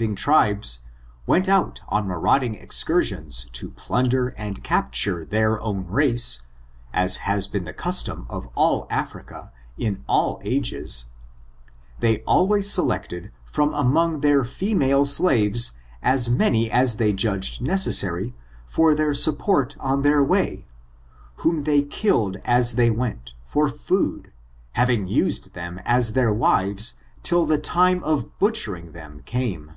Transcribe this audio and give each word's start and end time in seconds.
235 0.00 0.48
ing 0.48 0.54
tribes, 0.54 0.78
went 1.26 1.46
out 1.46 1.82
on 1.90 2.06
marauding 2.08 2.54
excursions 2.54 3.44
to 3.52 3.70
pltiti 3.72 4.08
der 4.08 4.28
and 4.28 4.64
capture 4.64 5.26
their 5.26 5.60
own 5.60 5.86
race, 5.88 6.40
as 6.94 7.16
has 7.28 7.46
been 7.46 7.64
the 7.66 7.74
cul^ 7.74 8.06
torn 8.06 8.24
of 8.30 8.48
all 8.54 8.86
Africa, 8.88 9.52
in 9.76 10.02
all 10.08 10.38
vages, 10.38 11.04
they 11.98 12.20
always 12.22 12.72
selected 12.72 13.30
from 13.44 13.74
among 13.74 14.22
their 14.22 14.42
female 14.42 15.04
slaves 15.04 15.72
as 16.02 16.30
many 16.30 16.70
as 16.70 16.96
they 16.96 17.12
judged 17.12 17.60
necessary 17.60 18.32
for 18.66 18.94
their 18.94 19.12
support 19.12 19.76
on 19.80 20.00
their 20.00 20.24
way, 20.24 20.64
whom 21.34 21.64
they 21.64 21.82
killed 21.82 22.38
as 22.46 22.72
they 22.76 22.88
went, 22.88 23.34
for 23.44 23.68
food, 23.68 24.32
having 24.72 25.06
used 25.06 25.52
them 25.52 25.78
as 25.84 26.14
their 26.14 26.32
wi^es 26.32 26.94
till 27.22 27.44
the 27.44 27.58
time 27.58 28.02
of 28.02 28.38
butchering 28.38 28.92
them 28.92 29.20
came. 29.26 29.72